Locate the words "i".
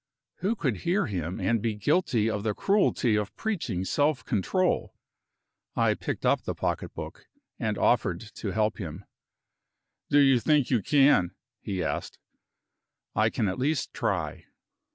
5.75-5.93, 13.15-13.29